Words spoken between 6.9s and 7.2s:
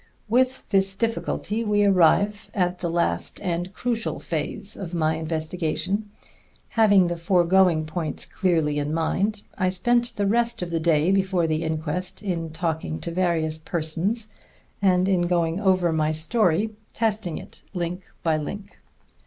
the